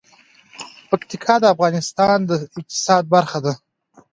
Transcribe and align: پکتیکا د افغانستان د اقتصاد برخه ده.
پکتیکا 0.89 1.35
د 1.41 1.45
افغانستان 1.53 2.17
د 2.29 2.31
اقتصاد 2.59 3.03
برخه 3.15 3.39
ده. 3.45 3.53